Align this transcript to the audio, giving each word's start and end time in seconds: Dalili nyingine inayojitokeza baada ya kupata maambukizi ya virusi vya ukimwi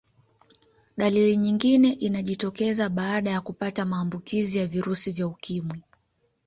Dalili 0.97 1.37
nyingine 1.37 1.91
inayojitokeza 1.91 2.89
baada 2.89 3.31
ya 3.31 3.41
kupata 3.41 3.85
maambukizi 3.85 4.57
ya 4.57 4.67
virusi 4.67 5.11
vya 5.11 5.27
ukimwi 5.27 5.83